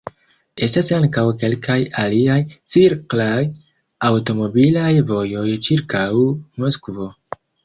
[0.67, 2.37] Estas ankaŭ kelkaj aliaj
[2.75, 3.37] cirklaj
[4.09, 6.05] aŭtomobilaj vojoj ĉirkaŭ
[6.67, 7.09] Moskvo.